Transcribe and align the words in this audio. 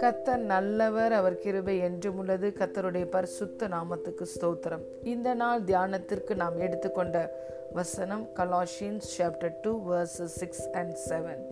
கத்தர் 0.00 0.36
நல்லவர் 0.36 1.12
அவர் 1.12 1.38
கிருபை 1.38 1.78
என்றும் 1.78 2.18
உள்ளது. 2.18 2.52
கத்தருடைய 2.58 3.04
பரிசுத்த 3.04 3.68
நாமத்துக்கு 3.68 4.26
ஸ்தோத்திரம். 4.34 4.82
இந்த 5.02 5.34
நாள் 5.34 5.62
தியானத்திற்கு 5.62 6.34
நாம் 6.34 6.58
எடுத்துக்கொண்ட 6.58 7.44
வசனம் 7.72 8.28
Colossians 8.34 9.08
chapter 9.18 9.54
two 9.62 9.80
verses 9.90 10.36
six 10.40 10.70
and 10.70 10.96
seven 11.08 11.42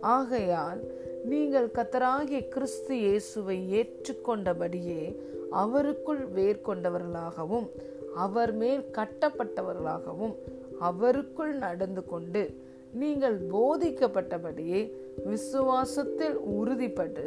ஆகையால் 0.00 0.80
நீங்கள் 1.24 1.70
கத்தராகிய 1.74 2.48
கிறிஸ்து 2.48 2.96
இயேசுவை 2.96 3.58
ஏற்றுக்கொண்டபடியே 3.72 5.16
அவருக்குள் 5.52 6.28
வேர் 6.28 6.60
கொண்டவர்களாகவும் 6.64 7.70
அவர் 8.14 8.52
மேல் 8.52 8.84
கட்டப்பட்டவர்களாகவும் 8.92 10.34
அவருக்குள் 10.80 11.52
நடந்து 11.52 12.04
கொண்டு 12.04 12.72
நீங்கள் 12.93 13.37
போதிக்கப்பட்டபடியே 13.53 14.81
விசுவாசத்தில் 15.25 16.37
உறுதிப்பட்டு 16.59 17.25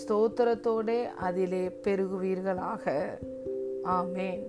ஸ்தோத்திரத்தோடே 0.00 1.00
அதிலே 1.26 1.64
பெருகுவீர்களாக 1.84 2.84
ஆமேன் 3.98 4.42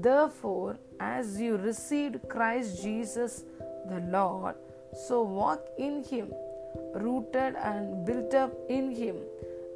Therefore, 0.00 0.78
as 1.00 1.40
you 1.40 1.56
received 1.56 2.28
Christ 2.28 2.82
Jesus 2.82 3.32
the 3.88 4.00
Lord, 4.10 4.54
so 5.06 5.22
walk 5.22 5.62
in 5.76 6.04
Him, 6.04 6.28
rooted 6.94 7.56
and 7.56 8.06
built 8.06 8.32
up 8.34 8.52
in 8.68 8.92
Him, 8.92 9.16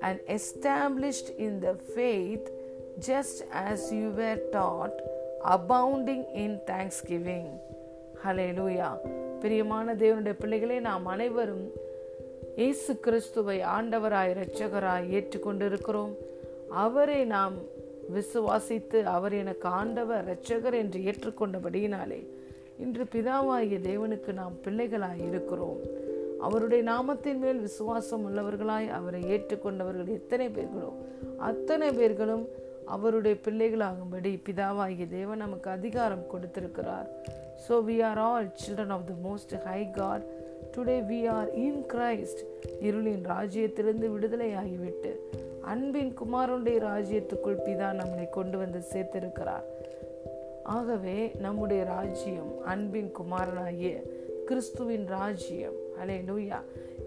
and 0.00 0.20
established 0.28 1.30
in 1.38 1.58
the 1.58 1.74
faith, 1.96 2.46
just 3.00 3.42
as 3.52 3.92
you 3.92 4.10
were 4.10 4.38
taught, 4.52 4.94
abounding 5.44 6.24
in 6.34 6.60
thanksgiving. 6.66 7.58
Hallelujah. 8.22 8.94
பிரியமான 9.41 9.95
தேவனுடைய 9.95 10.35
பிள்ளைகளே 10.39 10.79
நாம் 10.79 11.05
அனைவரும் 11.05 11.65
இயேசு 12.55 12.99
கிறிஸ்துவை 12.99 13.57
ஆண்டவராய் 13.75 14.31
இரட்சகராய் 14.33 15.07
ஏற்றுக்கொண்டிருக்கிறோம். 15.17 16.13
அவரை 16.69 17.25
நாம் 17.25 17.55
விசுவாசித்து 18.15 19.03
அவர் 19.03 19.33
எனக்கு 19.33 19.67
ஆண்டவர் 19.67 20.25
இரட்சகர் 20.25 20.73
என்று 20.73 20.99
ஏற்றுக்கொண்டபடியினாலே 20.99 22.21
இன்று 22.77 23.03
பிதாவாகிய 23.03 23.79
தேவனுக்கு 23.89 24.33
நாம் 24.33 24.55
பிள்ளைகளாய் 24.63 25.23
இருக்கிறோம். 25.27 25.79
அவருடைய 26.39 26.81
நாமத்தின் 26.91 27.37
மேல் 27.37 27.59
விசுவாசம் 27.59 28.23
உள்ளவர்களாய் 28.27 28.89
அவரை 28.89 29.21
ஏற்றுக்கொண்டவர்கள் 29.23 30.15
எத்தனை 30.19 30.47
பேர்களோ 30.49 30.91
அத்தனை 31.37 31.91
பேர்களும் 31.91 32.45
அவருடைய 32.95 33.35
பிள்ளைகளாகும்படி 33.45 34.31
பிதாவாகிய 34.47 35.05
தேவன் 35.09 35.43
நமக்கு 35.45 35.69
அதிகாரம் 35.69 36.25
கொடுத்திருக்கிறார். 36.31 37.07
So 37.65 37.75
we 37.87 37.95
are 38.09 38.19
all 38.27 38.47
children 38.61 38.93
of 38.95 39.07
the 39.09 39.15
most 39.27 39.53
high 39.67 39.81
God 39.91 40.25
today 40.75 40.97
we 41.11 41.19
are 41.35 41.49
in 41.65 41.81
Christ 41.93 42.41
இருளின் 42.87 43.23
ராஜ்யத்திலிருந்து 43.33 44.07
விடுதலையாகிவிட்டு 44.15 45.11
அன்பின் 45.73 46.13
குமாரனுடைய 46.19 46.77
ராஜ்யத்துக்குள் 46.89 47.63
பிதா 47.67 47.89
நம்மளை 48.01 48.27
கொண்டு 48.29 48.57
வந்து 48.57 48.81
சேர்த்திருக்கிறார். 48.91 49.65
ஆகவே 50.77 51.17
நம்முடைய 51.45 51.81
ராஜ்யம் 51.95 52.51
அன்பின் 52.73 53.11
குமாரனாகிய 53.19 53.91
கிறிஸ்துவின் 54.49 55.05
ராஜ்யம். 55.17 55.77
அலே 56.01 56.17
லூயா 56.29 56.59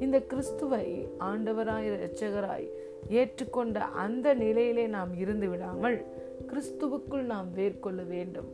இந்த 0.05 0.17
கிறிஸ்துவை 0.31 0.87
ஆண்டவராய் 1.31 1.89
இரட்சகராய் 1.91 2.67
ஏற்றுக்கொண்ட 3.09 3.79
அந்த 3.79 4.35
நிலையிலே 4.35 4.87
நாம் 4.87 5.17
இருந்து 5.17 5.49
விடாமல் 5.49 6.05
கிறிஸ்துவுக்குள் 6.47 7.21
நாம் 7.21 7.49
வேர்கொள்ள 7.57 8.07
வேண்டும். 8.07 8.49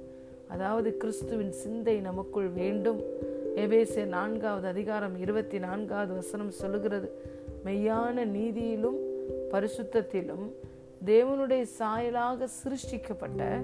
அதாவது 0.48 0.96
கிறிஸ்துவின் 0.96 1.52
சிந்தை 1.52 2.00
நமக்குள் 2.00 2.48
வேண்டும். 2.48 3.00
எபேசே 3.56 4.04
நான்காவது 4.04 4.66
அதிகாரம் 4.66 5.18
இருபத்தி 5.18 5.58
நான்காவது 5.58 6.14
வசனம் 6.14 6.50
சொல்லுகிறது 6.50 7.20
மெய்யான 7.64 8.24
நீதியிலும் 8.24 8.96
பரிசுத்தத்திலும் 9.52 10.50
தேவனுடைய 11.04 11.66
சாயலாக 11.78 12.48
சிருஷ்டிக்கப்பட்ட 12.64 13.60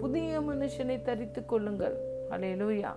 புதிய 0.00 0.40
மனுஷனை 0.40 1.02
தரித்து 1.02 1.44
கொள்ளுங்கள். 1.44 1.96
அலையலூயா 2.30 2.90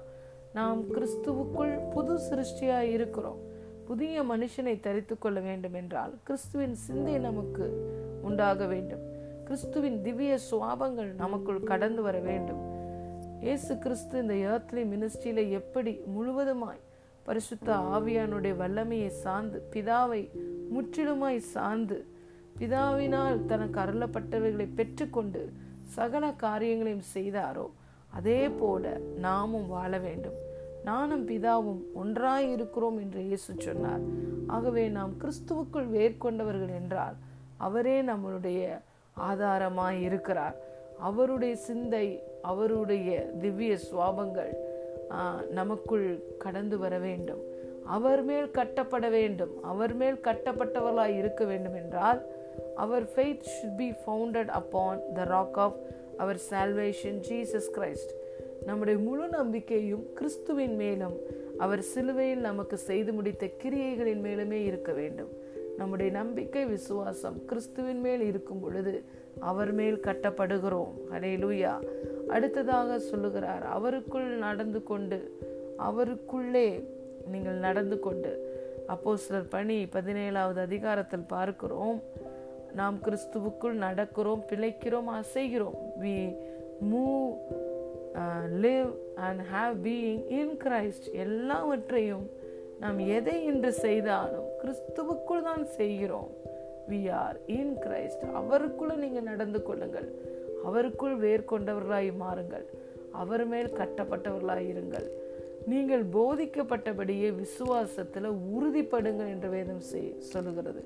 நாம் 0.54 0.84
கிறிஸ்துவுக்குள் 0.94 1.92
புது 1.94 2.20
சிருஷ்டியாய் 2.30 2.92
இருக்கிறோம். 2.92 3.50
புதிய 3.92 4.24
மனுஷனை 4.24 4.74
தரித்து 4.80 5.16
கொள்ள 5.18 5.40
வேண்டும் 5.40 5.74
என்றால் 5.74 6.12
கிறிஸ்துவின் 6.28 6.76
சிந்தை 6.84 7.16
நமக்கு 7.20 7.66
உண்டாக 8.28 8.66
வேண்டும். 8.66 9.02
கிறிஸ்துவின் 9.48 9.98
திவ்ய 10.06 10.34
சுவாபங்கள் 10.50 11.10
நமக்குள் 11.14 11.68
கடந்து 11.72 12.02
வர 12.02 12.18
வேண்டும். 12.20 12.62
இயேசு 13.46 13.78
கிறிஸ்து 13.78 14.16
இந்த 14.22 14.36
ஏர்த்லி 14.52 14.84
மினிஸ்ட்ரியில 14.92 15.44
எப்படி 15.50 15.94
முழுவதுமாய் 16.16 16.80
பரிசுத்த 17.24 17.70
ஆவியானுடைய 17.96 18.54
வல்லமையை 18.62 19.10
சார்ந்து 19.24 19.60
பிதாவை 19.74 20.22
முற்றிலுமாய் 20.76 21.42
சார்ந்து 21.54 21.98
பிதாவினால் 22.60 23.46
தனக்கு 23.46 23.80
அருளப்பட்டவைகளை 23.80 24.68
பெற்றுக்கொண்டு 24.80 25.42
சகல 25.98 26.32
காரியங்களையும் 26.46 27.10
செய்தாரோ 27.16 27.68
அதே 28.10 28.50
போல 28.62 28.98
நாமும் 29.28 29.68
வாழ 29.68 29.92
வேண்டும். 29.98 30.40
நானும் 30.90 31.26
பிதாவும் 31.28 31.82
ஒன்றாய் 32.02 32.48
இருக்கிறோம் 32.52 32.98
என்று 33.04 33.22
இயேசு 33.30 33.52
சொன்னார். 33.66 34.04
ஆகவே 34.56 34.84
நாம் 34.98 35.14
கிறிஸ்துவுக்குள் 35.22 35.90
வேர்கொண்டவர்கள் 35.98 36.74
என்றால் 36.82 37.18
அவரே 37.68 37.98
நம்மளுடைய 38.02 38.62
ஆதாரமாய் 39.30 40.00
இருக்கிறார் 40.08 40.58
அவருடைய 41.10 41.54
சிந்தை 41.68 42.06
அவருடைய 42.52 43.10
திவ்ய 43.42 43.74
சுவாபங்கள் 43.88 44.52
நமக்குள் 45.60 46.08
கடந்து 46.44 46.76
வர 46.84 46.94
வேண்டும். 47.08 47.42
அவர் 47.96 48.24
மேல் 48.30 48.50
கட்டப்பட 48.58 49.06
வேண்டும். 49.18 49.54
அவர் 49.72 49.94
மேல் 50.02 50.20
கட்டப்பட்டவர்களாய் 50.28 51.16
இருக்க 51.22 51.44
வேண்டும் 51.52 51.78
என்றால் 51.82 52.22
அவர் 52.84 53.06
faith 53.14 53.48
should 53.54 53.78
be 53.82 53.90
founded 54.02 54.52
upon 54.60 55.02
the 55.18 55.24
rock 55.36 55.60
of 55.66 55.78
our 56.24 56.40
salvation 56.50 57.20
Jesus 57.30 57.70
Christ 57.78 58.14
நம்முடைய 58.66 59.00
முழு 59.00 59.28
நம்பிக்கையும் 59.28 60.04
கிறிஸ்துவின் 60.14 60.76
மேலும். 60.76 61.16
அவர் 61.58 61.82
சிலுவையில் 61.82 62.40
நமக்கு 62.40 62.78
செய்து 62.78 63.14
முடித்த 63.14 63.50
கிரியைகளின் 63.64 64.22
மேலுமே 64.24 64.60
இருக்க 64.66 64.92
வேண்டும். 64.92 65.32
நம்முடைய 65.78 66.12
நம்பிக்கை 66.12 66.66
விசுவாசம் 66.66 67.46
கிறிஸ்துவின் 67.46 68.00
மேல் 68.00 68.22
இருக்கும் 68.22 68.60
பொழுது 68.60 69.04
அவர் 69.40 69.72
மேல் 69.72 69.98
கட்டப்படுகிறோம். 69.98 70.92
ஹலே 71.12 71.34
லூயா 71.44 71.74
அடுத்ததாக 72.28 73.00
சொல்லுகிறார் 73.00 73.64
அவருக்குள் 73.78 74.30
நடந்து 74.38 74.84
கொண்டு 74.84 75.38
அவருக்குள்ளே 75.78 76.68
நீங்கள் 77.32 77.54
நடந்து 77.54 78.00
கொண்டு. 78.00 78.32
அப்போ 78.88 79.18
சிலர் 79.18 79.48
பணி 79.48 79.84
பதினேழாவது 79.84 80.60
அதிகாரத்தில் 80.60 81.28
பார்க்கிறோம் 81.28 82.02
நாம் 82.76 83.00
கிறிஸ்துவுக்குள் 83.06 83.78
நடக்கிறோம் 83.86 84.44
பிழைக்கிறோம் 84.50 85.10
அசைகிறோம். 85.20 85.78
We 86.02 86.36
move 86.92 87.04
live 88.64 88.92
and 89.28 89.42
have 89.54 89.76
being 89.86 90.22
in 90.40 90.56
Christ 90.64 91.08
எல்லாவற்றையும் 91.26 92.26
நாம் 92.80 93.00
எதை 93.18 93.36
இன்று 93.46 93.72
செய்தாலும் 93.74 94.48
கிறிஸ்துவுக்குள் 94.62 95.42
தான் 95.42 95.66
செய்கிறோம். 95.66 96.30
வி 96.90 97.02
ஆர் 97.12 97.38
இன் 97.46 97.76
கிரைஸ்ட் 97.84 98.24
அவருக்குள்ள 98.40 98.94
நீங்கள் 98.96 99.30
நடந்து 99.32 99.64
கொள்ளுங்கள். 99.64 100.08
அவருக்குள் 100.68 101.16
வேர் 101.16 101.50
கொண்டவர்களாய் 101.52 102.12
மாறுங்கள். 102.24 102.66
அவர் 103.22 103.46
மேல் 103.46 103.70
கட்டப்பட்டவர்களாய் 103.80 104.68
இருங்கள். 104.74 105.08
நீங்கள் 105.72 106.04
போதிக்கப்பட்டபடியே 106.14 107.30
விசுவாசத்தில் 107.44 108.30
உறுதிப்படுங்கள் 108.56 109.32
என்று 109.36 109.50
வேதம் 109.50 109.86
சொல்லுகிறது. 110.34 110.84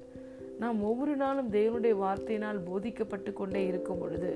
நாம் 0.60 0.84
ஒவ்வொரு 0.84 1.16
நாளும் 1.16 1.52
தேவனுடைய 1.52 1.96
வார்த்தையினால் 2.04 2.60
போதிக்கப்பட்டு 2.70 3.34
கொண்டே 3.34 3.66
இருக்கும் 3.66 4.00
பொழுது 4.04 4.32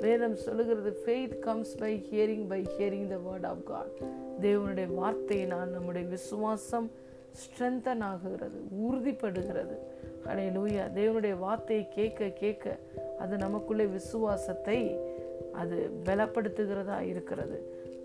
வேதம் 0.00 0.36
சொல்லுகிறது 0.36 1.02
faith 1.06 1.38
comes 1.38 1.76
by 1.76 2.06
hearing 2.10 2.48
by 2.48 2.66
hearing 2.78 3.08
the 3.08 3.14
word 3.14 3.46
of 3.46 3.66
God 3.66 3.96
தேவனுடைய 4.40 4.88
வார்த்தையினால் 5.02 5.66
நம்முடைய 5.66 6.08
விசுவாசம் 6.08 6.90
ஸ்ட்ரென்தன் 7.32 8.02
ஆகுகிறது 8.02 8.58
உறுதிப்படுகிறது. 8.70 9.78
அடைய 10.26 10.50
லூயா 10.50 10.98
தேவனுடைய 10.98 11.38
வார்த்தையை 11.38 11.88
கேட்க 11.88 12.28
கேட்க 12.28 12.76
அது 13.18 13.36
நமக்குள்ளே 13.36 13.86
விசுவாசத்தை 13.86 14.98
அது 15.52 15.90
பலப்படுத்துகிறதா 16.04 17.00
இருக்கிறது. 17.00 17.58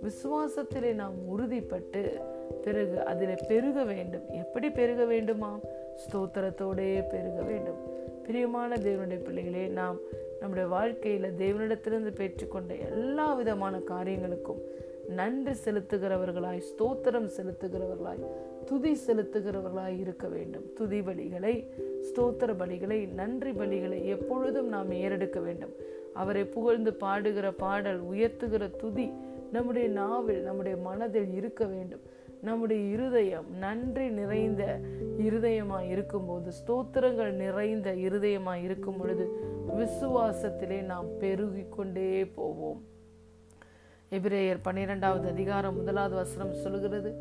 விசுவாசத்திலே 0.04 0.94
நாம் 0.94 1.14
உறுதிப்பட்டு 1.28 2.22
பிறகு 2.64 3.06
அதில் 3.06 3.36
பெருக 3.48 3.84
வேண்டும். 3.84 4.30
எப்படி 4.30 4.70
பெருக 4.70 5.06
வேண்டுமா 5.06 5.60
ஸ்தோத்திரத்தோடே 5.96 7.08
பெருக 7.08 7.42
வேண்டும். 7.42 7.78
பிரியமான 8.24 8.76
தேவனுடைய 8.76 9.24
பிள்ளைகளே 9.24 9.68
நாம் 9.68 9.98
நம்முடைய 10.42 10.70
வாழ்க்கையில 10.70 11.30
தேவனிடத்திலிருந்து 11.42 12.14
பெற்றுக்கொண்ட 12.14 12.80
எல்லா 12.80 13.34
விதமான 13.34 13.78
காரியங்களுக்கும் 13.78 14.62
நன்றி 15.08 15.52
செலுத்துகிறவர்களாய் 15.66 16.62
ஸ்தோத்திரம் 16.72 17.30
செலுத்துகிறவர்களாய் 17.38 18.26
துதி 18.66 18.98
செலுத்துகிறவர்களாய் 19.08 20.00
இருக்க 20.00 20.28
வேண்டும். 20.28 20.74
துதி 20.76 21.00
பலிகளை 21.00 21.54
ஸ்தோத்திர 22.02 22.54
பலிகளை 22.54 23.14
நன்றி 23.14 23.52
பலிகளை 23.52 24.06
எப்பொழுதும் 24.06 24.68
நாம் 24.68 24.92
ஏறெடுக்க 24.92 25.40
வேண்டும். 25.40 25.74
அவரை 26.14 26.44
புகழ்ந்து 26.46 26.92
பாடுகிற 26.92 27.52
பாடல் 27.58 28.02
உயர்த்துகிற 28.04 28.76
துதி 28.76 29.12
நம்முடைய 29.52 29.88
நாவில் 29.90 30.42
நம்முடைய 30.42 30.78
மனதில் 30.78 31.34
இருக்க 31.34 31.66
வேண்டும். 31.66 32.02
நம்முடைய 32.42 32.92
இருதயம் 32.92 33.50
நன்றி 33.58 34.10
நிறைந்த 34.10 34.80
இருதயமாக 35.18 35.90
இருக்கும்போது 35.90 36.52
ஸ்தோத்திரங்கள் 36.62 37.32
நிறைந்த 37.32 37.94
இருதயமாக 37.96 38.64
இருக்கும் 38.64 38.98
பொழுது 38.98 39.26
விசுவாசத்திலே 39.78 40.82
நாம் 40.82 41.18
பெருகி 41.20 41.66
கொண்டே 41.70 42.26
போவோம். 42.26 42.82
எபிரேயர் 44.12 44.60
பன்னிரெண்டாவது 44.62 45.30
அதிகாரம் 45.30 45.76
முதலாவது 45.76 46.16
வசனம் 46.16 46.54
சொல்கிறது 46.54 47.12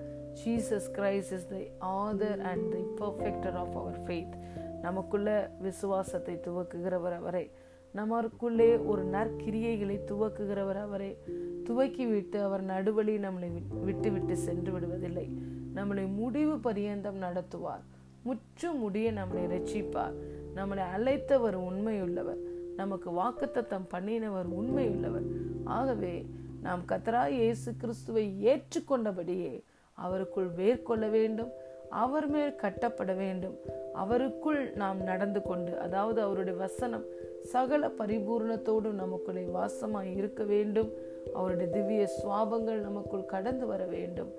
Jesus 0.45 0.91
Christ 0.93 1.33
is 1.33 1.49
the 1.49 1.63
author 1.81 2.41
and 2.41 2.71
the 2.71 2.83
perfecter 2.97 3.53
of 3.53 3.77
our 3.77 3.99
faith 4.07 4.35
நமக்குள்ள 4.83 5.51
விசுவாசத்தை 5.61 6.35
துவக்குகிறவர் 6.35 7.21
வரை 7.21 7.51
நமக்குள்ளே 7.93 8.77
ஒரு 8.77 9.07
நற்கிரியைகளை 9.07 10.01
துவக்குகிறவர் 10.07 10.81
அவரே. 10.81 11.19
துவக்கி 11.65 12.07
விட்டு 12.07 12.43
அவர் 12.43 12.67
நடுவழி 12.67 13.19
நம்மளை 13.19 13.63
விட்டு 13.85 14.11
விட்டு 14.11 14.37
சென்று 14.37 14.81
விடுவதில்லை. 14.81 15.31
நம்மளை 15.75 16.15
முடிவு 16.15 16.59
பரியந்தம் 16.59 17.23
நடத்துவார். 17.23 17.83
முற்றும் 18.23 18.79
முடிய 18.79 19.13
நம்மளை 19.13 19.49
ரட்சிப்பார். 19.49 20.13
நம்மளை 20.57 20.83
அழைத்தவர் 20.97 21.57
உண்மையுள்ளவர். 21.57 22.39
நமக்கு 22.77 23.11
வாக்குத்தத்தம் 23.11 23.87
பண்ணினவர் 23.95 24.47
உண்மையுள்ளவர். 24.61 25.25
ஆகவே 25.65 26.27
நாம் 26.63 26.83
கத்தராய் 26.89 27.29
இயேசு 27.29 27.77
கிறிஸ்துவை 27.77 28.45
ஏற்றுக்கொண்டபடியே 28.45 29.63
அவருக்குள் 30.07 30.49
வேர்கொள்ள 30.57 31.11
வேண்டும். 31.11 31.51
அவர் 31.91 32.29
மேல் 32.29 32.57
கட்டப்பட 32.57 33.13
வேண்டும். 33.13 33.55
அவருக்குள் 33.95 34.75
நாம் 34.75 35.03
நடந்து 35.03 35.43
கொண்டு 35.43 35.79
அதாவது 35.79 36.21
அவருடைய 36.21 36.59
வசனம் 36.59 37.05
சகல 37.43 37.91
பரிபூர்ணத்தோடு 37.99 38.91
நமக்குள்ளே 38.93 39.49
வாசமாய் 39.55 40.17
இருக்க 40.17 40.45
வேண்டும். 40.45 40.91
அவருடைய 41.33 41.73
திவ்ய 41.73 42.09
சுவாபங்கள் 42.23 42.81
நமக்குள் 42.81 43.25
கடந்து 43.25 43.67
வர 43.67 43.85
வேண்டும். 43.85 44.33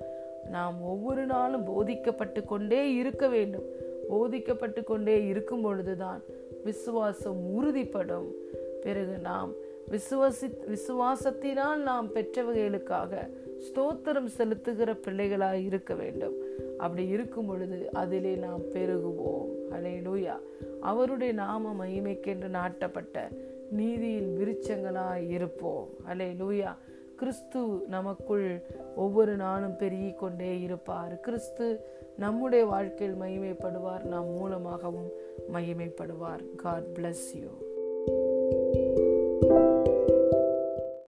நாம் 0.50 0.84
ஒவ்வொரு 0.84 1.26
நாளும் 1.26 1.66
போதிக்கப்பட்டு 1.66 2.46
கொண்டே 2.46 2.94
இருக்க 2.94 3.28
வேண்டும். 3.28 3.64
போதிக்கப்பட்டு 4.10 4.84
கொண்டே 4.84 5.26
இருக்கும் 5.26 5.62
பொழுதுதான் 5.62 6.24
விசுவாசம் 6.64 7.40
உறுதிப்படும். 7.56 8.28
பிறகு 8.82 9.18
நாம் 9.18 9.52
விசுவாசி 9.92 10.48
விசுவாசத்தினால் 10.68 11.76
நாம் 11.76 12.14
பெற்றவகைகளுக்காக 12.14 13.30
ஸ்தோத்திரம் 13.62 14.30
செலுத்துகிற 14.38 14.94
பிள்ளைகளாக 14.94 15.58
இருக்க 15.58 15.94
வேண்டும். 15.94 16.34
அப்படி 16.78 17.08
இருக்கும் 17.08 17.46
பொழுது 17.46 17.92
அதிலே 17.92 18.36
நாம் 18.36 18.62
பெருகுவோம். 18.62 19.50
அலே 19.72 19.94
லூயா 20.08 20.36
அவருடைய 20.82 21.34
நாம 21.34 21.86
மகிமைக்கென்று 21.86 22.50
நாட்டப்பட்ட 22.50 23.20
நீதியின் 23.72 24.38
விருச்சங்களாய் 24.40 25.30
இருப்போம். 25.30 25.88
அலே 26.10 26.36
லூயா 26.40 26.76
கிறிஸ்து 27.16 27.66
நமக்குள் 27.88 28.62
ஒவ்வொரு 28.96 29.36
நாளும் 29.36 29.78
பெருகி 29.78 30.14
கொண்டே 30.14 30.62
இருப்பார். 30.62 31.20
கிறிஸ்து 31.20 31.80
நம்முடைய 32.18 32.66
வாழ்க்கையில் 32.66 33.16
மகிமைப்படுவார். 33.16 34.04
நாம் 34.04 34.30
மூலமாகவும் 34.30 35.10
மகிமைப்படுவார். 35.54 36.56
God 36.56 36.90
bless 36.96 37.28
you 37.34 37.71